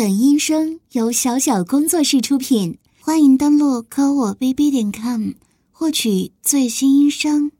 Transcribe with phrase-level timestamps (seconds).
[0.00, 5.32] 本音声由小小工作室出品，欢迎登录科我 bb 点 com
[5.70, 7.52] 获取最新音声。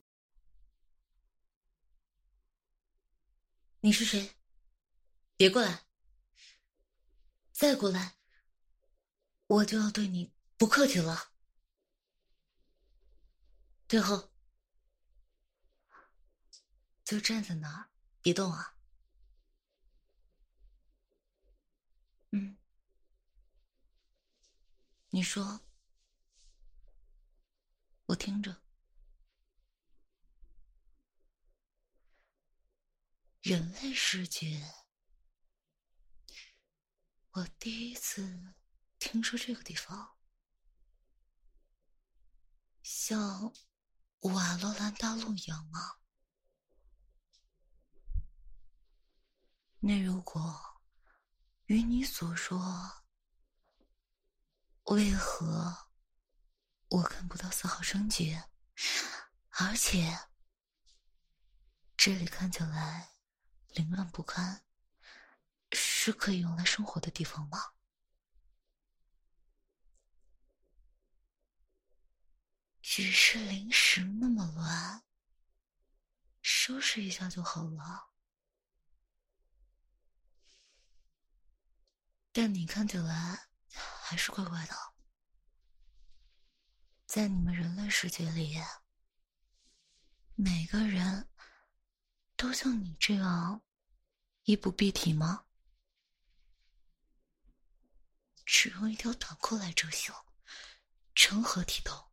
[3.81, 4.31] 你是谁？
[5.37, 5.83] 别过来！
[7.53, 8.15] 再过来，
[9.47, 11.33] 我就要对你不客气了。
[13.87, 14.31] 最后，
[17.05, 17.91] 就站在那儿，
[18.23, 18.77] 别动啊！
[22.33, 22.57] 嗯，
[25.11, 25.61] 你说，
[28.07, 28.63] 我听着。
[33.41, 34.63] 人类世界，
[37.33, 38.55] 我第一次
[38.99, 40.19] 听说这个地方，
[42.83, 43.53] 像
[44.21, 45.97] 瓦罗兰大陆一样吗？
[49.81, 50.80] 那如果……
[51.71, 53.05] 与你所说，
[54.87, 55.87] 为何
[56.89, 58.37] 我看不到丝毫生机？
[59.51, 60.19] 而且
[61.97, 63.13] 这里看起来
[63.69, 64.65] 凌乱不堪，
[65.71, 67.75] 是可以用来生活的地方吗？
[72.83, 75.05] 只是临时那么乱，
[76.43, 78.10] 收拾一下就好了。
[82.33, 84.75] 但你看起来还是怪怪的，
[87.07, 88.57] 在你们人类世界里，
[90.37, 91.29] 每个人
[92.37, 93.63] 都像你这样
[94.45, 95.47] 衣不蔽体吗？
[98.47, 100.15] 只用一条短裤来遮羞，
[101.15, 102.13] 成何体统？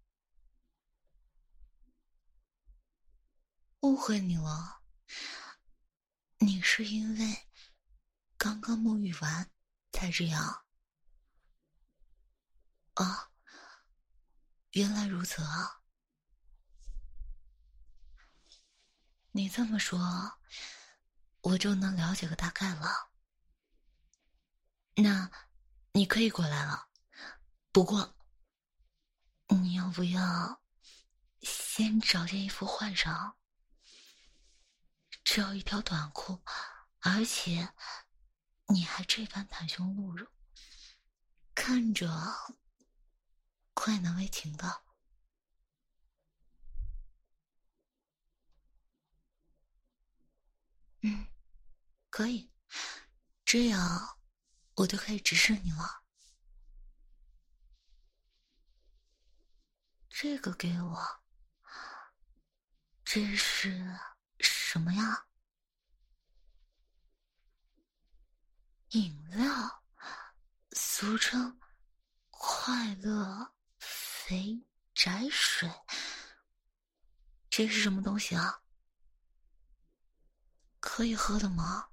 [3.82, 4.82] 误会你了，
[6.40, 7.48] 你是因为
[8.36, 9.52] 刚刚沐浴完。
[9.92, 10.66] 才这样
[12.96, 13.32] 啊！
[14.72, 15.82] 原来如此啊！
[19.32, 20.40] 你这么说，
[21.42, 23.12] 我就能了解个大概了。
[24.96, 25.32] 那
[25.94, 26.90] 你可以过来了，
[27.72, 28.16] 不过
[29.48, 30.62] 你要不要
[31.42, 33.38] 先找件衣服换上？
[35.24, 36.44] 只要一条短裤，
[37.00, 37.74] 而且……
[38.68, 40.28] 你还这般袒胸露乳，
[41.56, 42.08] 看着
[43.74, 44.84] 快难为情的。
[51.02, 51.28] 嗯，
[52.10, 52.52] 可以，
[53.46, 54.20] 这样
[54.76, 56.04] 我就可以直视你了。
[60.10, 61.22] 这个给我，
[63.06, 63.98] 这是
[64.40, 65.28] 什么呀？
[68.92, 69.84] 饮料，
[70.72, 71.60] 俗称
[72.32, 75.70] “快乐肥宅水”，
[77.50, 78.62] 这是什么东西啊？
[80.80, 81.90] 可以喝的吗？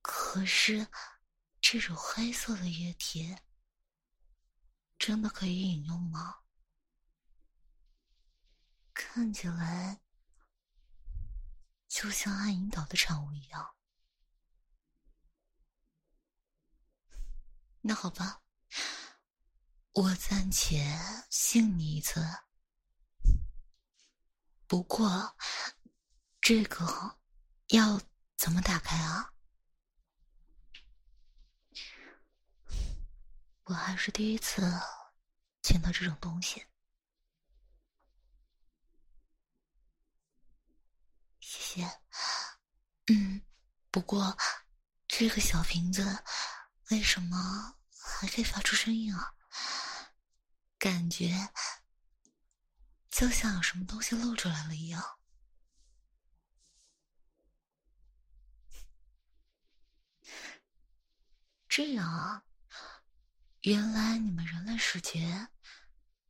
[0.00, 0.88] 可是，
[1.60, 3.36] 这种黑色的液体，
[4.98, 6.38] 真的可以饮用吗？
[8.94, 10.00] 看起来
[11.86, 13.74] 就像暗引导的产物一样。
[17.84, 18.40] 那好吧，
[19.92, 20.96] 我暂且
[21.30, 22.24] 信你一次。
[24.68, 25.36] 不过，
[26.40, 27.18] 这个
[27.70, 28.00] 要
[28.36, 29.32] 怎么打开啊？
[33.64, 34.62] 我还是第一次
[35.60, 36.64] 见到这种东西。
[41.40, 42.00] 谢谢。
[43.08, 43.42] 嗯，
[43.90, 44.38] 不过
[45.08, 46.22] 这个小瓶子。
[46.92, 47.78] 为什么
[48.18, 49.34] 还可以发出声音啊？
[50.78, 51.50] 感觉
[53.10, 55.18] 就像有什么东西露出来了一样。
[61.66, 62.44] 这样啊，
[63.62, 65.48] 原来你们人类世界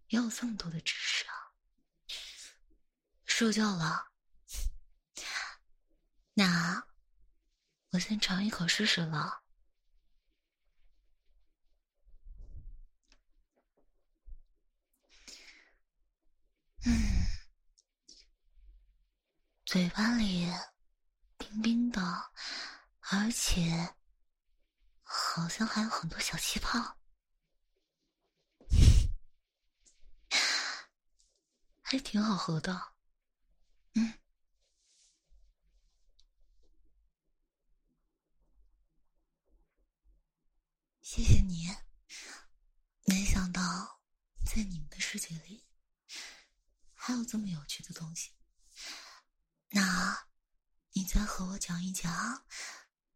[0.07, 1.55] 也有这么多的知识啊！
[3.25, 4.13] 受教了。
[6.35, 6.87] 那
[7.91, 9.42] 我先尝一口试试了。
[16.85, 17.27] 嗯，
[19.65, 20.47] 嘴巴里
[21.39, 22.01] 冰冰的，
[23.11, 23.95] 而且
[25.03, 26.99] 好像还有很多小气泡，
[31.83, 32.95] 还挺好喝的。
[33.95, 34.15] 嗯，
[41.01, 41.69] 谢谢你。
[43.05, 44.01] 没想到，
[44.45, 45.65] 在你们的世界里，
[47.05, 48.31] 还有这么有趣的东西。
[49.71, 50.29] 那，
[50.93, 52.47] 你再和我讲一讲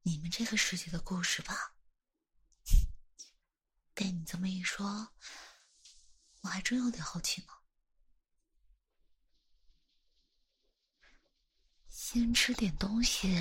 [0.03, 1.77] 你们这个世界的故事吧。
[3.95, 5.15] 被你这么一说，
[6.41, 7.53] 我还真有点好奇呢。
[11.89, 13.41] 先吃点东西。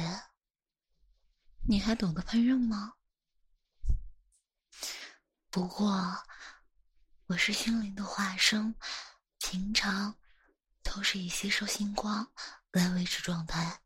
[1.68, 2.94] 你还懂得烹饪吗？
[5.50, 6.24] 不过，
[7.26, 8.76] 我是心灵的化身，
[9.40, 10.16] 平常
[10.86, 12.32] 都是以吸收星光
[12.72, 13.82] 来维持状态，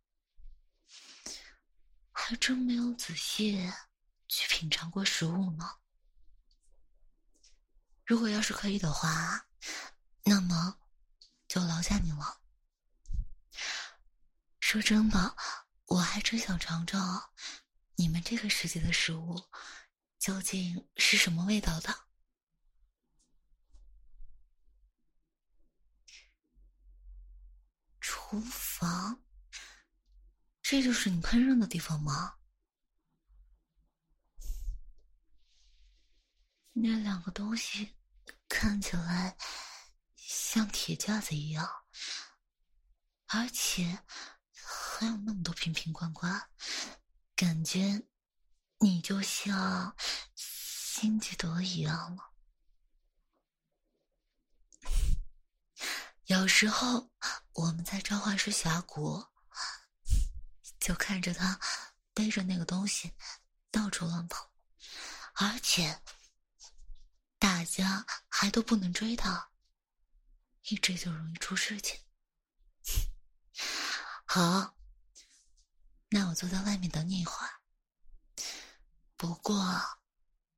[2.11, 3.71] 还真没有仔细
[4.27, 5.77] 去品尝过食物呢。
[8.05, 9.47] 如果要是可以的话，
[10.23, 10.77] 那么
[11.47, 12.41] 就劳驾你了。
[14.59, 15.35] 说真的，
[15.85, 17.31] 我还真想尝尝。
[17.95, 19.49] 你们这个世界的食物
[20.19, 22.08] 究竟是什么味道的？
[28.29, 29.23] 厨房，
[30.61, 32.35] 这就是你烹饪的地方吗？
[36.73, 37.95] 那两个东西
[38.47, 39.35] 看起来
[40.15, 41.67] 像铁架子一样，
[43.25, 43.99] 而且
[44.53, 46.51] 还有那么多瓶瓶罐罐。
[47.35, 48.07] 感觉
[48.77, 49.95] 你就像
[50.35, 52.28] 辛吉德一样了。
[56.29, 57.09] 有时候
[57.53, 59.25] 我们在召唤师峡谷，
[60.79, 61.59] 就看着他
[62.13, 63.11] 背着那个东西
[63.71, 64.53] 到处乱跑，
[65.33, 66.03] 而且
[67.39, 69.49] 大家还都不能追他，
[70.65, 71.99] 一追就容易出事情。
[74.25, 74.75] 好。
[76.11, 77.61] 那我坐在外面等你一会儿。
[79.15, 79.55] 不过，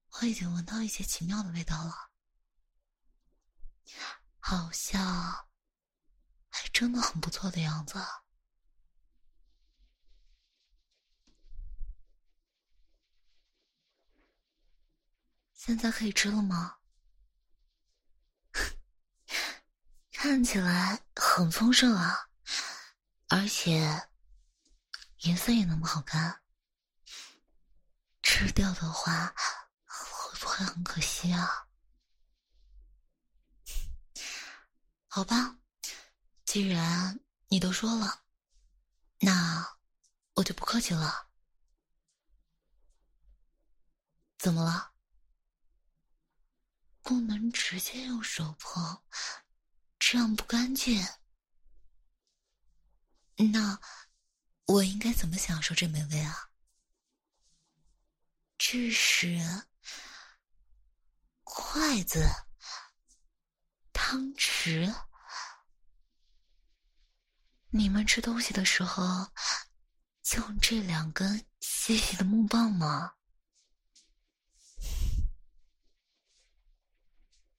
[0.10, 2.10] 我已经闻到一些奇妙的味道了，
[4.40, 5.50] 好像
[6.62, 8.00] 还真的很不错的样子。
[15.54, 16.78] 现在可以吃了吗？
[20.14, 22.30] 看起来很丰盛啊，
[23.30, 24.08] 而且。
[25.22, 26.42] 颜色也那么好看，
[28.24, 29.28] 吃掉的话
[29.86, 31.68] 会不会很可惜啊？
[35.08, 35.61] 好吧，
[36.54, 37.18] 既然
[37.48, 38.26] 你都说了，
[39.20, 39.80] 那
[40.34, 41.30] 我就不客气了。
[44.38, 44.92] 怎么了？
[47.02, 49.02] 不能直接用手碰，
[49.98, 51.02] 这样不干净。
[53.54, 53.80] 那。
[54.66, 56.52] 我应该怎么享受这美味啊？
[58.58, 59.40] 这是
[61.46, 62.26] 筷子、
[63.94, 64.94] 汤匙。
[67.74, 69.32] 你们吃东西的时候
[70.22, 73.14] 就用这两根细细的木棒吗？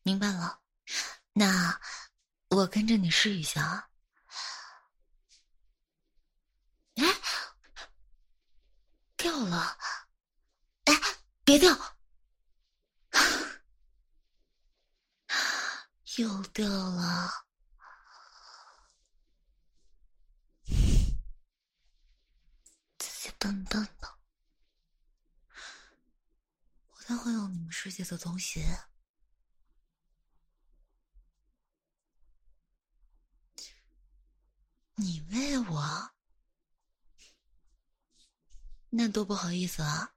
[0.03, 0.61] 明白了，
[1.33, 1.81] 那
[2.49, 3.89] 我跟着你试一下啊。
[6.97, 7.05] 哎，
[9.17, 9.79] 掉了！
[10.85, 10.93] 哎，
[11.43, 11.75] 别掉！
[16.19, 17.47] 又掉了！
[22.99, 24.19] 自己笨笨的，
[26.91, 28.65] 我才会有你们世界的东西。
[34.95, 36.13] 你喂我？
[38.91, 40.15] 那多不好意思啊！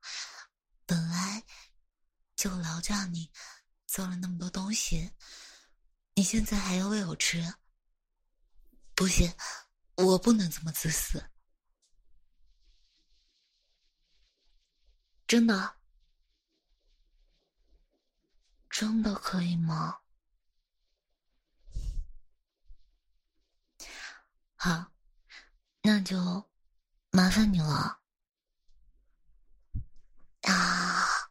[0.85, 1.43] 本来
[2.35, 3.31] 就劳驾你
[3.87, 5.11] 做了那么多东西，
[6.13, 7.55] 你现在还要喂我吃？
[8.93, 9.35] 不行，
[9.95, 11.31] 我不能这么自私。
[15.27, 15.75] 真的？
[18.69, 19.99] 真的可以吗？
[24.55, 24.91] 好，
[25.81, 26.49] 那就
[27.11, 28.01] 麻烦你了。
[30.41, 31.29] 啊，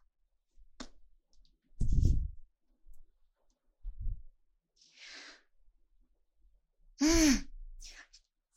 [6.99, 7.47] 嗯，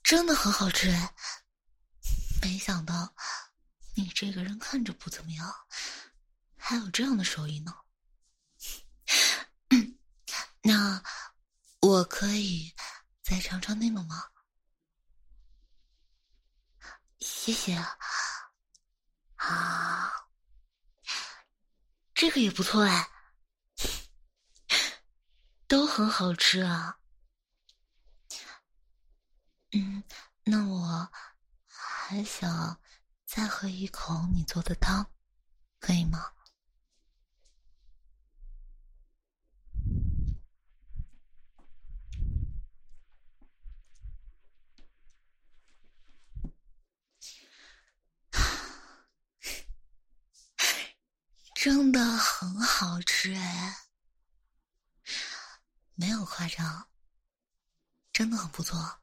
[0.02, 1.14] 真的很好吃哎！
[2.40, 3.14] 没想到
[3.98, 5.66] 你这个人看着不怎么样，
[6.56, 7.74] 还有这样的手艺呢。
[10.62, 11.02] 那
[11.80, 12.72] 我可以
[13.24, 14.30] 再尝尝那个吗？
[17.18, 17.74] 谢谢
[19.34, 20.12] 啊。
[22.14, 23.10] 这个也不错哎，
[25.66, 27.00] 都很好吃啊。
[29.72, 30.04] 嗯，
[30.44, 31.10] 那我
[31.66, 32.80] 还想
[33.28, 35.10] 再喝一口你做的汤，
[35.78, 36.32] 可以吗？
[51.54, 53.76] 真的很好吃哎，
[55.94, 56.88] 没有夸张，
[58.10, 59.00] 真的很不错，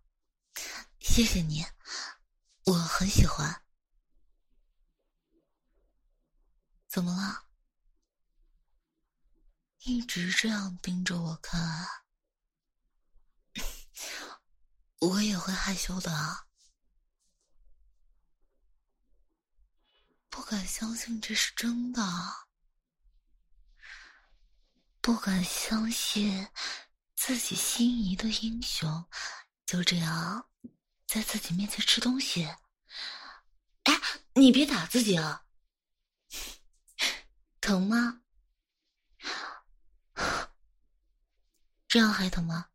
[1.00, 1.63] 谢谢你，
[2.65, 3.64] 我很喜欢。
[6.96, 7.44] 怎么了？
[9.80, 11.86] 一直这样盯着我看，
[15.02, 16.48] 我也会害羞的。
[20.30, 22.02] 不敢相信这是真的，
[25.02, 26.48] 不敢相信
[27.14, 29.06] 自己心仪的英雄
[29.66, 30.50] 就这样
[31.06, 32.46] 在自己面前吃东西。
[33.84, 34.02] 哎，
[34.36, 35.45] 你别打自己啊！
[37.65, 38.22] 疼吗？
[41.89, 42.69] 这样还疼吗？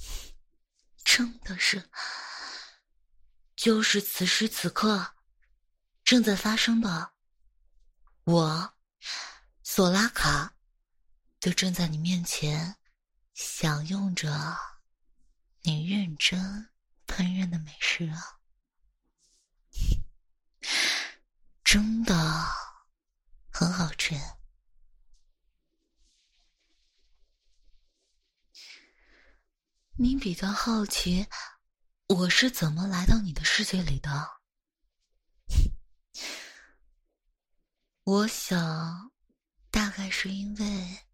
[1.04, 1.90] 真的是，
[3.54, 5.14] 就是此时此刻。
[6.02, 7.12] 正在发生的，
[8.24, 8.74] 我，
[9.62, 10.54] 索拉卡，
[11.38, 12.76] 就正在你面前，
[13.34, 14.56] 享用着
[15.60, 16.70] 你认真
[17.06, 18.40] 烹饪的美食啊！
[21.62, 22.14] 真的
[23.56, 24.16] 很好吃。
[29.96, 31.24] 你比较好奇，
[32.08, 34.40] 我是怎么来到你的世界里的？
[38.02, 39.12] 我想，
[39.70, 41.04] 大概是因为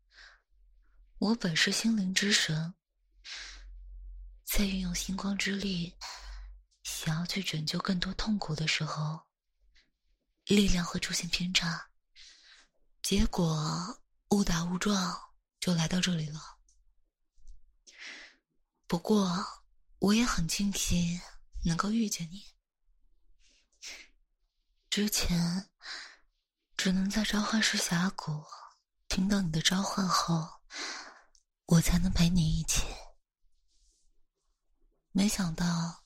[1.18, 2.75] 我本是心灵之神，
[4.44, 5.94] 在运用星光之力，
[6.85, 9.28] 想要去拯救更多痛苦的时候，
[10.47, 11.89] 力量会出现偏差，
[13.02, 16.59] 结果误打误撞就来到这里了。
[18.87, 19.45] 不过，
[19.99, 21.21] 我也很庆幸
[21.64, 22.45] 能够遇见你。
[24.88, 25.71] 之前
[26.76, 28.45] 只能在召唤师峡谷
[29.09, 30.61] 听到你的召唤后，
[31.66, 32.85] 我才能陪你一起。
[35.12, 36.04] 没想到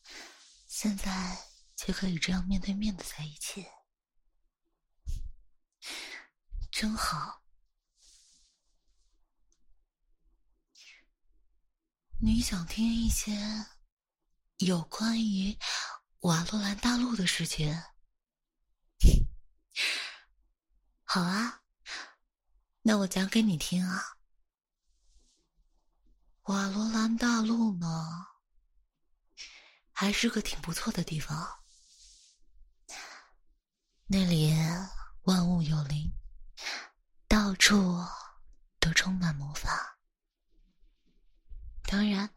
[0.67, 1.39] 现在
[1.77, 3.67] 却可以这样面对面的在一起，
[6.77, 7.41] 真好。
[12.21, 13.33] 你想听一些
[14.57, 15.57] 有关于
[16.23, 17.81] 瓦洛兰大陆的事情？
[21.05, 21.63] 好啊，
[22.83, 24.17] 那我讲给你听啊。
[26.47, 27.87] 瓦罗兰大陆呢，
[29.93, 31.63] 还是个挺不错的地方。
[34.07, 34.53] 那里
[35.23, 36.13] 万物有灵，
[37.29, 38.05] 到处
[38.79, 39.99] 都充满魔法。
[41.85, 42.29] 当然，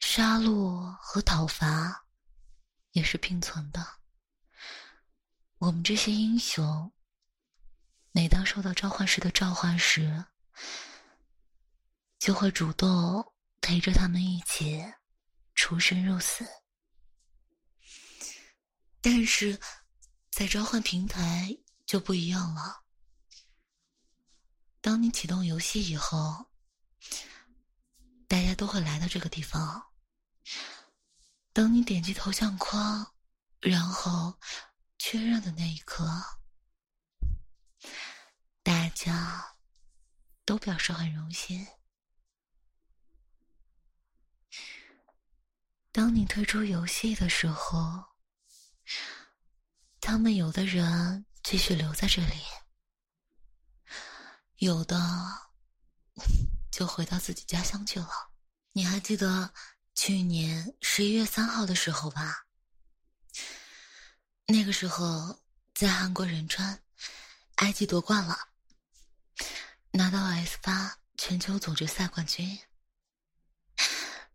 [0.00, 2.06] 杀戮和讨伐
[2.92, 4.00] 也是并存的。
[5.58, 6.92] 我们这些英雄，
[8.10, 10.24] 每当受到召唤师的召唤时，
[12.18, 14.84] 就会主动陪着他们一起
[15.54, 16.46] 出生入死。
[19.00, 19.58] 但是，
[20.30, 21.56] 在召唤平台
[21.86, 22.83] 就不一样了。
[24.84, 26.50] 当你启动游戏以后，
[28.28, 29.82] 大家都会来到这个地方。
[31.54, 33.14] 等你点击头像框，
[33.60, 34.38] 然后。
[34.96, 36.06] 确认的那一刻，
[38.62, 39.56] 大家
[40.46, 41.66] 都表示很荣幸。
[45.92, 48.02] 当你退出游戏的时候，
[50.00, 52.40] 他们有的人继续留在这里，
[54.56, 54.98] 有的
[56.70, 58.08] 就回到自己家乡去了。
[58.72, 59.52] 你还记得
[59.94, 62.46] 去年十一月三号的时候吧？
[64.46, 65.42] 那个时候，
[65.74, 66.82] 在韩国仁川，
[67.56, 68.38] 埃及夺冠了，
[69.90, 72.58] 拿到 S 八全球总决赛冠军。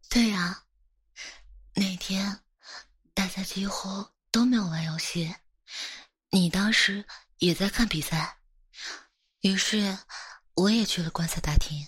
[0.10, 0.64] 对呀，
[1.76, 2.42] 那天
[3.14, 5.36] 大家几乎都没有玩游戏，
[6.32, 7.06] 你当时
[7.38, 8.39] 也在看比赛，
[9.42, 9.98] 于是
[10.54, 11.88] 我也去了观赛大厅。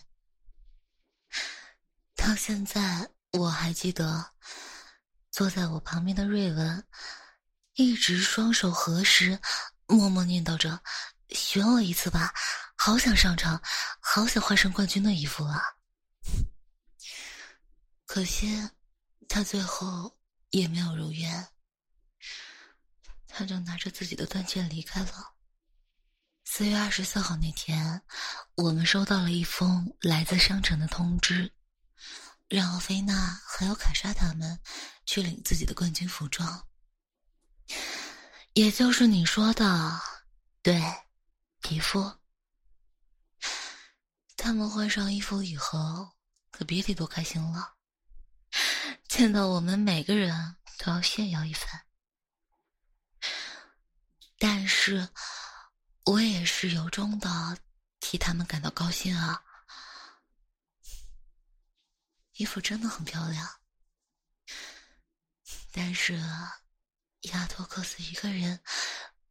[2.16, 4.34] 到现在我还记得，
[5.32, 6.88] 坐在我旁边的瑞文。
[7.76, 9.40] 一直双手合十，
[9.88, 10.84] 默默念叨着
[11.32, 12.34] ：“选我一次吧，
[12.76, 13.60] 好想上场，
[14.02, 15.64] 好想换上冠军的衣服啊！
[18.06, 18.70] 可惜，
[19.30, 21.48] 他最后也没有如愿。
[23.26, 25.34] 他就拿着自己的断剑离开了。
[26.54, 28.02] 四月二十四号那天，
[28.56, 31.50] 我们收到了一封来自商城的通知，
[32.50, 34.60] 让奥菲娜还有凯莎他们
[35.06, 36.68] 去领自己的冠军服装，
[38.52, 39.98] 也就是你说的，
[40.62, 40.84] 对，
[41.62, 42.18] 皮肤。
[44.36, 46.12] 他们换上衣服以后，
[46.52, 47.76] 可别提多开心了，
[49.08, 51.86] 见到我们每个人都要炫耀一番。
[54.38, 55.08] 但是。
[56.06, 57.58] 我也是由衷的
[58.00, 59.44] 替他们感到高兴啊！
[62.34, 63.48] 衣服真的很漂亮，
[65.72, 66.18] 但是
[67.22, 68.60] 亚托克斯一个人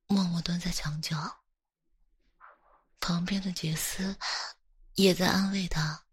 [0.07, 1.43] 默默蹲在墙角，
[3.01, 4.17] 旁边的杰斯
[4.95, 6.05] 也在安慰他，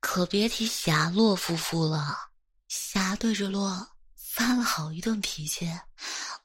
[0.00, 2.32] 可别提霞洛夫妇了，
[2.66, 5.70] 霞对着洛发了好一顿脾气。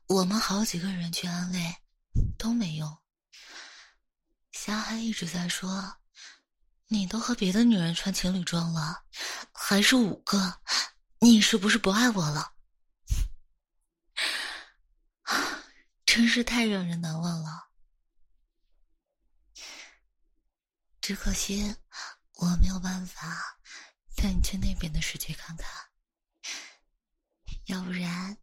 [0.07, 1.75] 我们好几个人去安慰，
[2.37, 2.97] 都没用。
[4.51, 5.97] 霞还一直在说
[6.87, 9.03] ：“你都和别的女人穿情侣装了，
[9.51, 10.61] 还是五个，
[11.19, 12.53] 你是不是不爱我了？”，
[16.05, 17.69] 真是太让人难忘了。
[21.01, 21.75] 只可惜
[22.35, 23.59] 我没有办法
[24.15, 25.67] 带你去那边的世界看看，
[27.65, 28.37] 要不然。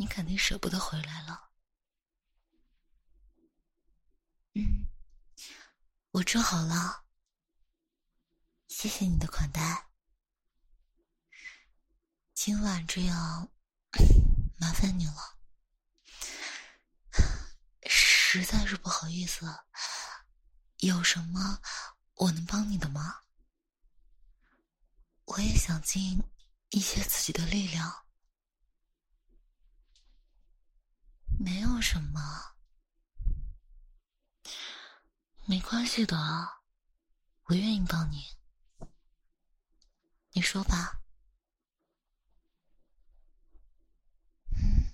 [0.00, 1.50] 你肯定舍不得回来了。
[4.54, 4.86] 嗯，
[6.12, 7.04] 我治好了，
[8.66, 9.90] 谢谢你的款待。
[12.32, 13.52] 今晚这样，
[14.56, 15.38] 麻烦你了，
[17.86, 19.44] 实在是不好意思。
[20.78, 21.60] 有什么
[22.14, 23.20] 我能帮你的吗？
[25.26, 26.24] 我也想尽
[26.70, 28.06] 一些自己的力量。
[31.42, 32.20] 没有什么，
[35.46, 36.14] 没关系的，
[37.44, 38.36] 我愿意帮你。
[40.32, 41.00] 你说吧。
[44.50, 44.92] 嗯，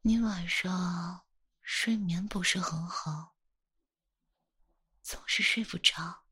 [0.00, 1.26] 你晚上
[1.60, 3.36] 睡眠不是很好，
[5.02, 6.24] 总是睡不着，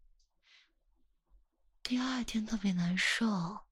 [1.83, 3.67] 第二天特别难受，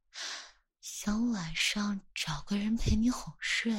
[0.83, 3.74] 想晚上找个人陪你哄睡。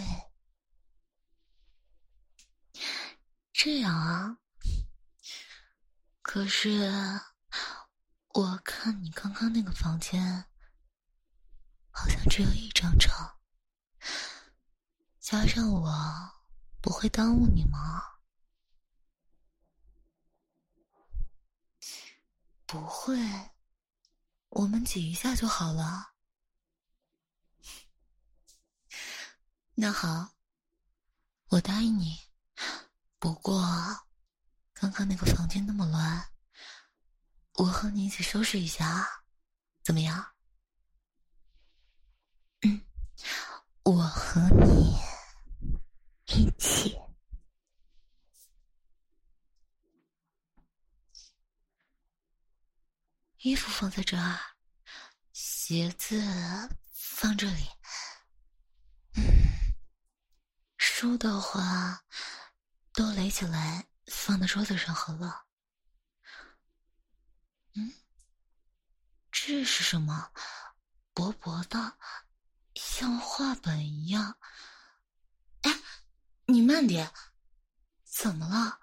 [3.61, 4.37] 这样啊，
[6.21, 6.89] 可是
[8.29, 10.45] 我看你刚刚那个房间
[11.91, 13.37] 好像只有一张床，
[15.19, 15.91] 加上我
[16.79, 18.01] 不会耽误你吗？
[22.65, 23.17] 不会，
[24.47, 26.13] 我们挤一下就好了。
[29.75, 30.37] 那好，
[31.49, 32.28] 我答应你。
[33.19, 33.61] 不过，
[34.73, 36.31] 刚刚那个房间那么乱，
[37.55, 39.05] 我和你一起收拾一下，
[39.83, 40.33] 怎么样？
[42.61, 42.81] 嗯，
[43.83, 44.97] 我和你
[46.27, 46.97] 一起。
[53.39, 54.39] 衣服放在这儿，
[55.33, 56.21] 鞋子
[56.93, 57.67] 放这里。
[59.15, 59.75] 嗯，
[60.77, 62.01] 书的话。
[62.99, 65.45] 都垒起来，放在桌子上好了。
[67.75, 67.93] 嗯，
[69.31, 70.33] 这是什么？
[71.13, 71.97] 薄薄的，
[72.75, 74.37] 像画本一样。
[75.61, 75.71] 哎，
[76.47, 77.09] 你慢点，
[78.03, 78.81] 怎么了？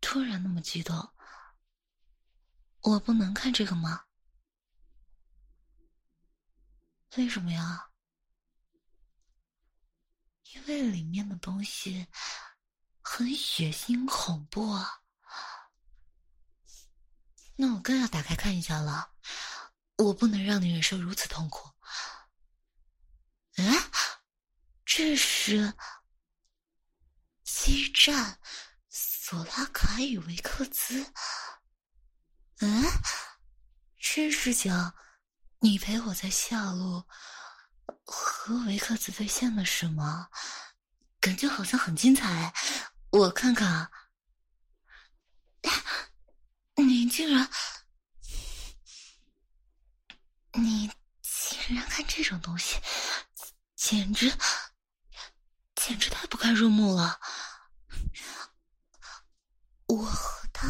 [0.00, 1.12] 突然那么激动？
[2.82, 4.04] 我不能看这个吗？
[7.16, 7.90] 为什么呀？
[10.52, 12.06] 因为里面的东西。
[13.10, 14.78] 很血腥恐怖！
[17.56, 19.12] 那我更要打开看一下了。
[19.96, 21.70] 我不能让你忍受如此痛苦。
[23.56, 23.64] 哎，
[24.84, 25.72] 这是
[27.42, 28.38] 激战，
[28.90, 31.12] 索拉卡与维克兹。
[32.60, 32.84] 嗯，
[33.98, 34.94] 这是讲
[35.60, 37.04] 你陪我在下路
[38.04, 40.28] 和维克兹对线了是吗？
[41.18, 42.54] 感觉好像很精彩。
[43.10, 43.90] 我看看啊，
[46.76, 47.50] 你竟然，
[50.52, 50.90] 你
[51.22, 52.78] 竟然看这种东西，
[53.74, 54.30] 简直，
[55.74, 57.18] 简直太不堪入目了。
[59.86, 60.68] 我和他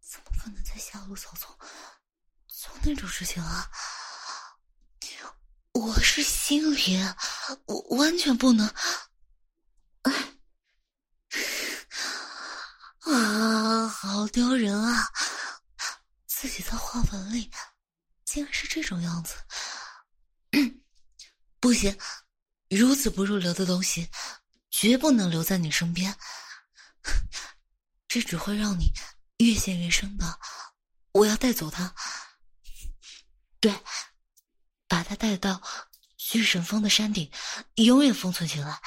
[0.00, 1.56] 怎么可能在下路草丛
[2.48, 3.70] 做那种事情啊？
[5.72, 6.98] 我是心里，
[7.66, 8.66] 我完全不能。
[13.08, 13.88] 啊，
[14.26, 15.08] 好丢人啊！
[16.26, 17.48] 自己在画本里
[18.24, 19.36] 竟然是这种样子，
[21.60, 21.96] 不行，
[22.68, 24.10] 如此不入流的东西
[24.68, 26.12] 绝不能留在你身边，
[28.08, 28.90] 这只会让你
[29.38, 30.40] 越陷越深的。
[31.12, 31.94] 我要带走他，
[33.60, 33.72] 对，
[34.88, 35.62] 把他带到
[36.16, 37.30] 巨神峰的山顶，
[37.76, 38.82] 永远封存起来，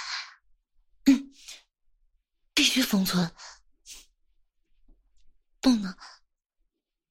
[2.54, 3.34] 必须封存。
[5.61, 5.97] 不能，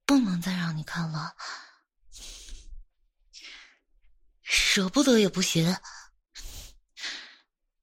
[0.05, 1.35] 不能再让你看了，
[4.41, 5.65] 舍不得也不行，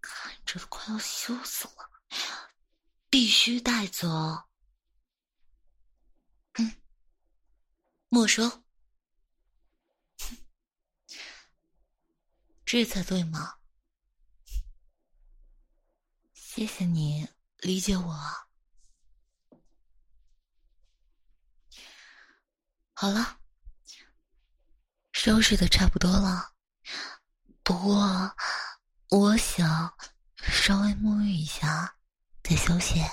[0.00, 1.90] 看着都快要羞死了，
[3.08, 4.08] 必须带走。
[6.54, 6.76] 嗯，
[8.08, 8.64] 没收，
[12.64, 13.58] 这才对嘛。
[16.34, 18.45] 谢谢你理解我。
[22.98, 23.40] 好了，
[25.12, 26.54] 收拾的差不多了。
[27.62, 28.34] 不过，
[29.10, 29.94] 我想
[30.38, 31.98] 稍微沐浴一下，
[32.42, 33.04] 再休息。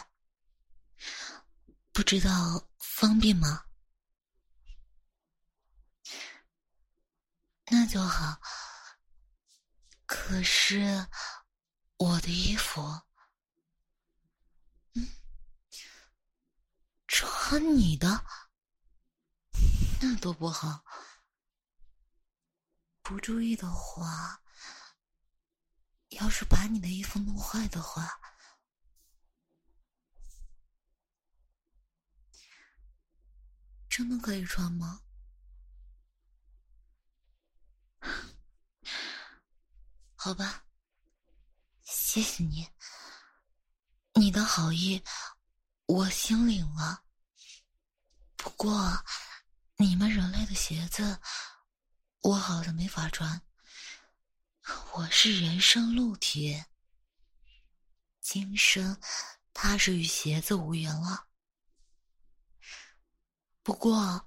[1.91, 3.65] 不知道方便吗？
[7.65, 8.39] 那就好。
[10.05, 11.05] 可是
[11.97, 12.81] 我的衣服，
[14.93, 15.09] 嗯，
[17.05, 18.25] 穿你的。
[20.05, 20.83] 那多不好！
[23.01, 24.43] 不注意的话，
[26.09, 28.19] 要是把你的衣服弄坏的话，
[33.87, 35.01] 真的可以穿吗？
[40.15, 40.65] 好吧，
[41.83, 42.67] 谢谢你，
[44.15, 45.01] 你的好意
[45.85, 47.05] 我心领了。
[48.35, 49.01] 不过。
[49.83, 51.19] 你们人类的鞋子，
[52.21, 53.41] 我好像没法穿。
[54.93, 56.63] 我是人生露体，
[58.21, 58.97] 今生
[59.53, 61.27] 怕是与鞋子无缘了。
[63.61, 64.25] 不过，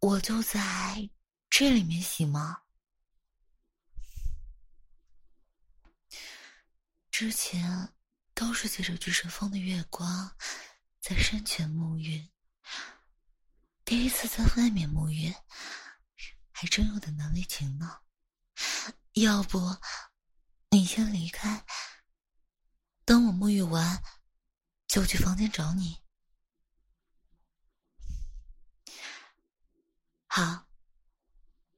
[0.00, 1.08] 我就在
[1.48, 2.62] 这里面洗吗？
[7.12, 7.94] 之前
[8.34, 10.36] 都是借着巨神峰的月光，
[11.00, 12.31] 在山泉沐浴。
[13.92, 15.34] 第一次在外面沐浴，
[16.50, 18.00] 还真有点难为情呢。
[19.12, 19.58] 要不，
[20.70, 21.66] 你先离开，
[23.04, 24.02] 等我沐浴完，
[24.86, 26.02] 就去房间找你。
[30.26, 30.66] 好，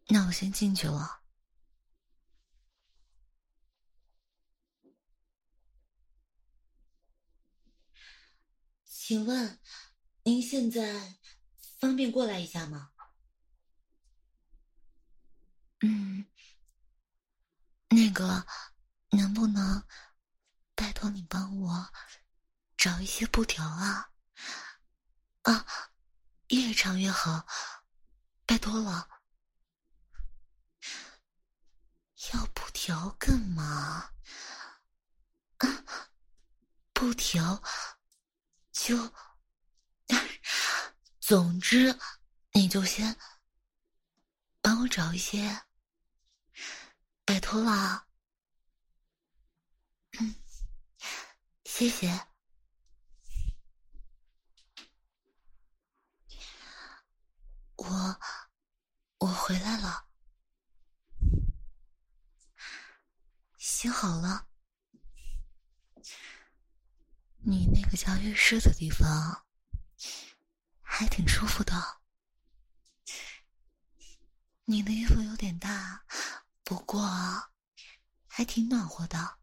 [0.06, 1.24] 那我先进去了。
[8.84, 9.58] 请问，
[10.22, 11.18] 您现在？
[11.84, 12.92] 方便过来一下吗？
[15.80, 16.24] 嗯，
[17.90, 18.46] 那个，
[19.10, 19.86] 能不能
[20.74, 21.92] 拜托你帮我
[22.78, 24.10] 找一些布条啊？
[25.42, 25.66] 啊，
[26.48, 27.46] 越长越好，
[28.46, 29.06] 拜托了。
[32.32, 34.10] 要布条干嘛？
[35.58, 35.68] 啊，
[36.94, 37.62] 布条
[38.72, 38.96] 就。
[41.26, 41.98] 总之，
[42.52, 43.16] 你就先
[44.60, 45.64] 帮我找一些，
[47.24, 48.06] 拜托了。
[50.20, 50.34] 嗯，
[51.64, 52.26] 谢谢。
[57.76, 58.20] 我
[59.16, 60.06] 我回来了，
[63.56, 64.46] 洗好了。
[67.38, 69.43] 你那个叫浴室的地方。
[70.96, 72.00] 还挺舒服的，
[74.64, 76.06] 你的衣服有点大，
[76.62, 77.04] 不过
[78.28, 79.40] 还挺暖和的。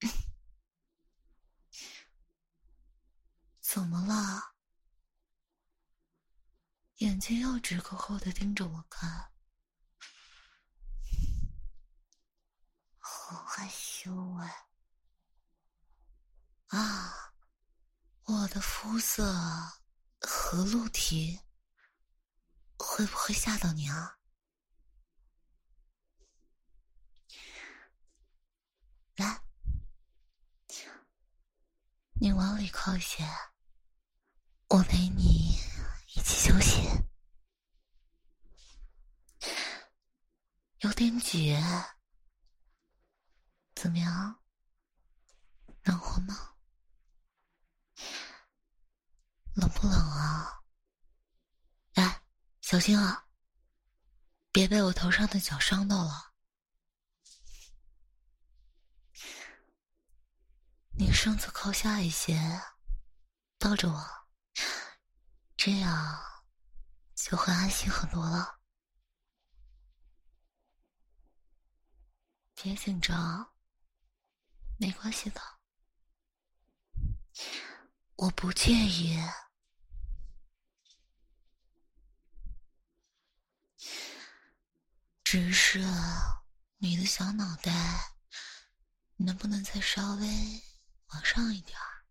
[3.60, 4.54] 怎么了？
[6.98, 9.32] 眼睛又直勾勾的盯着我看，
[13.00, 14.68] 好害羞哎！
[16.68, 17.32] 啊，
[18.22, 19.79] 我的肤色。
[20.20, 21.40] 和陆提
[22.78, 24.18] 会不会吓到你啊？
[29.16, 29.42] 来，
[32.20, 33.24] 你往里靠一些，
[34.68, 35.54] 我陪你
[36.14, 36.88] 一起休息。
[40.80, 41.54] 有点挤，
[43.74, 44.42] 怎么样？
[45.82, 46.49] 暖和吗？
[49.60, 50.62] 冷不冷啊？
[51.94, 52.22] 哎，
[52.62, 53.26] 小心啊！
[54.50, 56.32] 别被我头上的脚伤到了。
[60.98, 62.36] 你身子靠下一些，
[63.58, 64.26] 抱着我，
[65.56, 66.18] 这样
[67.14, 68.58] 就会安心很多了。
[72.54, 73.54] 别紧张，
[74.78, 75.40] 没关系的，
[78.16, 79.18] 我不介意。
[85.32, 85.78] 只是
[86.78, 87.72] 你的小脑袋，
[89.14, 90.26] 能不能再稍微
[91.12, 92.04] 往上一点儿？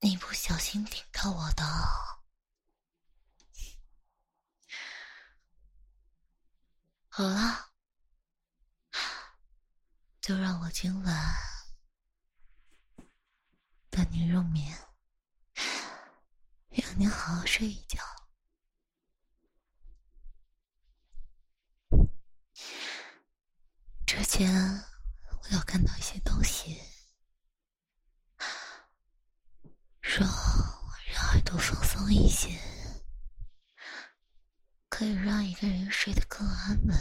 [0.00, 1.64] 你不小心顶到我的。
[7.10, 7.70] 好了，
[10.22, 11.34] 就让我今晚
[13.90, 14.74] 带你入眠，
[16.70, 18.02] 让你好好睡一觉。
[24.06, 24.50] 之前
[25.42, 26.80] 我有看到一些东西，
[30.00, 30.26] 说
[31.12, 32.58] 让耳朵放松一些，
[34.88, 36.96] 可以让一个人睡得更安稳。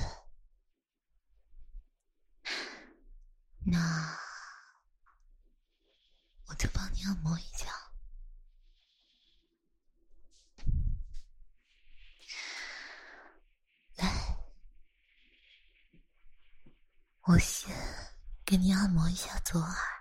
[3.66, 4.18] 那
[6.46, 7.68] 我就帮你按摩一下，
[13.96, 14.38] 来。
[17.30, 17.70] 我先
[18.46, 19.97] 给你按摩一下左耳。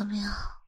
[0.00, 0.59] 怎么样？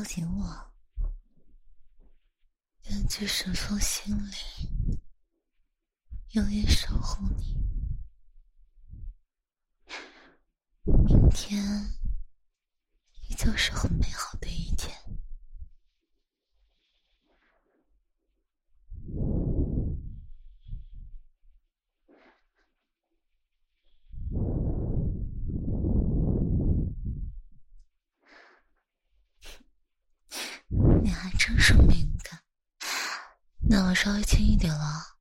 [0.00, 0.72] 抱紧我
[2.84, 4.32] 愿去神风心里
[6.30, 7.54] 永远守护你
[11.04, 11.62] 明天
[13.28, 14.96] 依旧是很美好的一天
[31.10, 32.38] 你还真是敏感。
[33.68, 35.18] 那我稍微轻一点了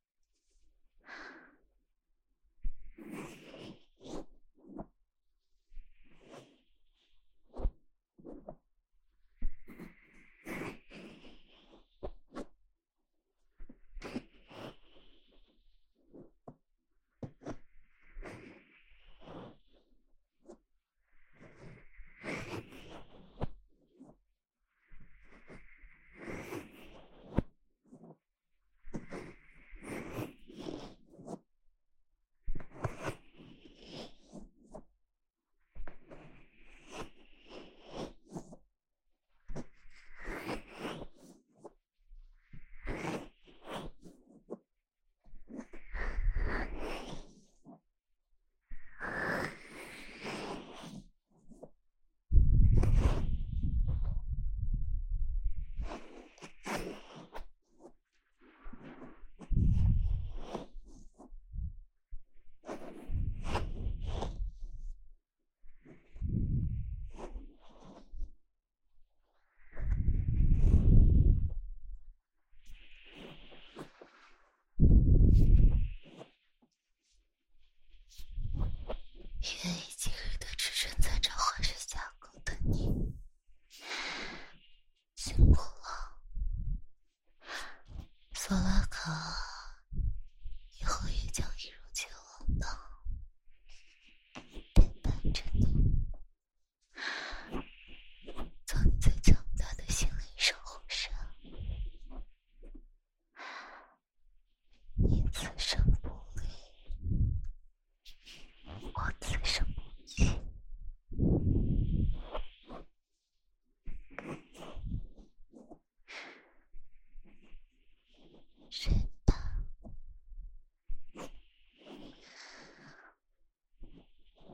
[118.70, 118.94] 睡
[119.26, 119.34] 吧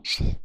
[0.03, 0.35] 睡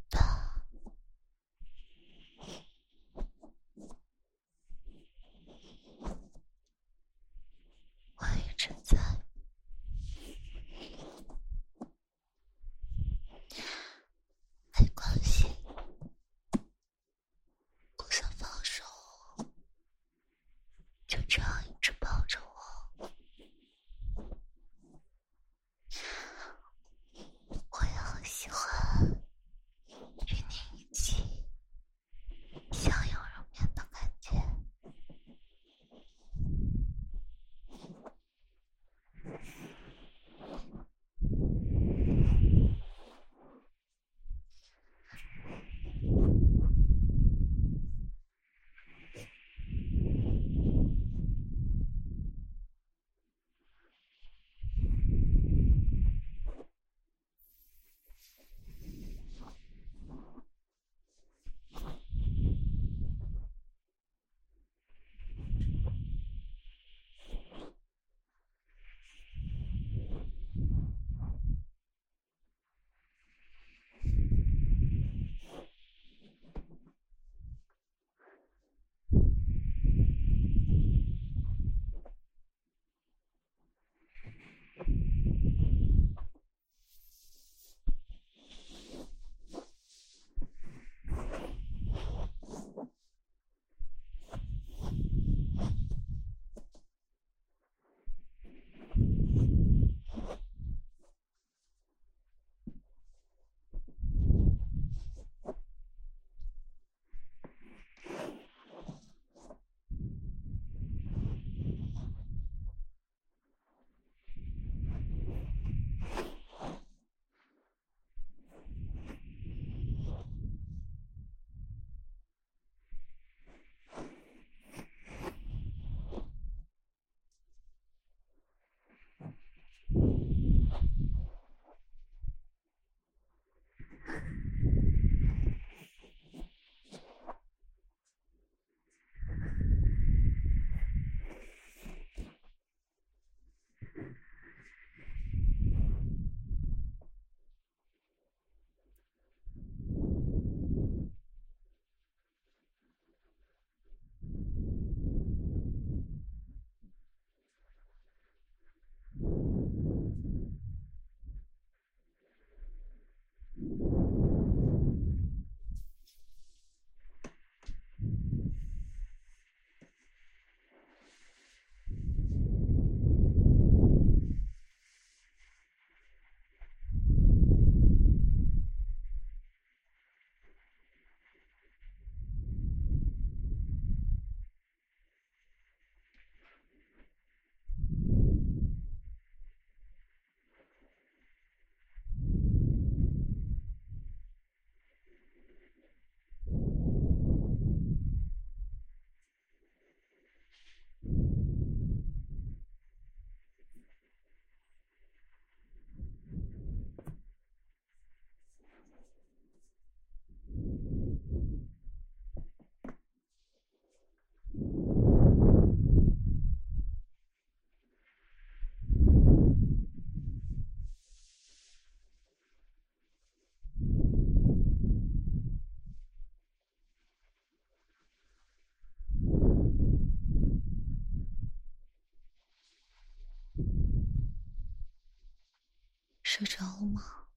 [236.40, 237.28] 睡着了吗？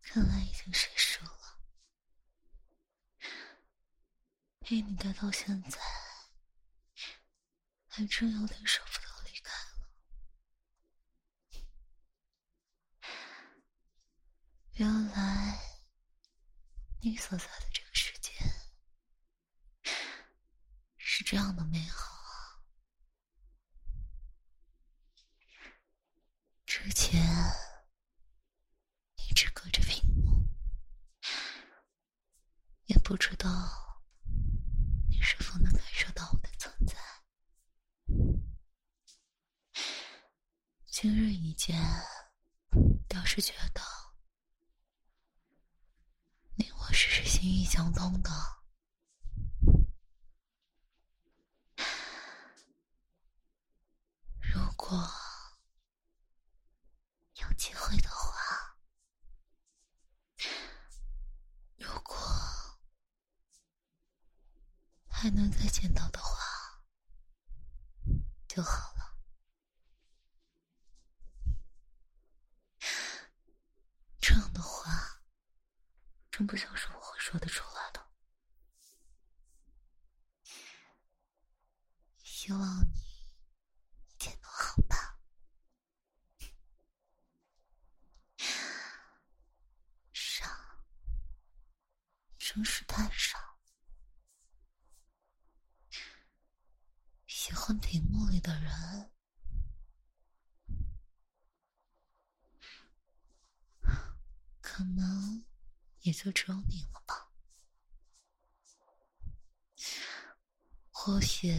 [0.00, 1.60] 看来已经睡熟了。
[4.60, 5.78] 陪你待到现在，
[7.86, 9.90] 还真有点舍不得离开了。
[14.72, 15.60] 原来
[17.02, 18.32] 你所在的这个世界
[20.96, 22.16] 是这样的美好。
[26.64, 27.20] 之前
[29.16, 30.46] 一直隔着屏幕，
[32.84, 34.04] 也不知道
[35.08, 36.94] 你是否能感受到我的存在。
[40.86, 41.76] 今日一见，
[43.08, 43.82] 倒是觉得
[46.54, 48.30] 你我是是心意相通的。
[54.40, 54.96] 如果。
[57.56, 58.76] 机会的话，
[61.78, 62.16] 如果
[65.08, 66.84] 还能再见到的话，
[68.46, 69.18] 就好了。
[74.20, 75.22] 这样的话，
[76.30, 78.06] 真不像是我会说的出来的。
[82.22, 83.06] 希望你。
[92.38, 93.58] 真是太傻。
[97.26, 99.12] 喜欢屏幕里的人，
[104.62, 105.44] 可能
[106.00, 107.30] 也就只有你了吧？
[110.90, 111.58] 或许也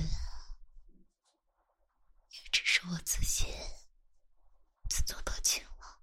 [2.52, 3.46] 只是我自己
[4.90, 5.64] 自作多情。
[5.64, 6.02] 了。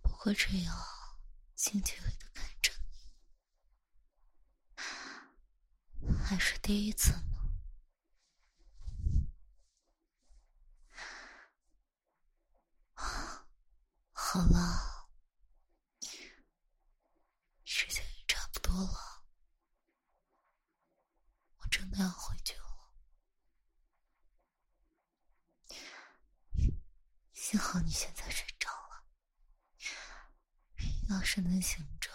[0.00, 0.72] 不过这样
[1.56, 2.72] 近距离的看着
[5.98, 7.18] 你，还是第一次呢。
[14.14, 15.10] 好了，
[17.64, 19.22] 时间也差不多了，
[21.58, 22.62] 我真的要回去了。
[27.34, 28.46] 幸好你现在睡。
[31.10, 32.10] 要是能醒着，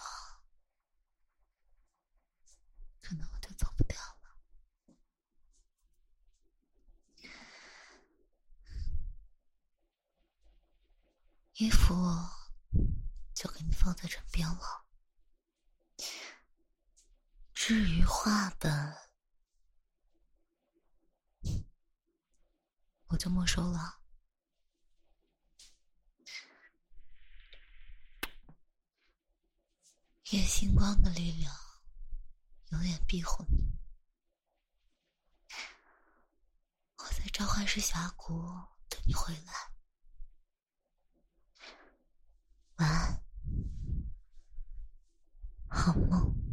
[3.02, 4.38] 可能我就走不掉了。
[11.54, 11.96] 衣服
[13.34, 14.86] 就给你放在这边了，
[17.54, 18.96] 至于画本，
[23.08, 24.02] 我就没收了。
[30.32, 31.54] 夜星光的力量
[32.72, 33.72] 永远庇护你。
[36.98, 38.34] 我在召唤师峡谷
[38.90, 39.54] 等你回来。
[42.76, 43.24] 晚安。
[45.70, 46.47] 好梦。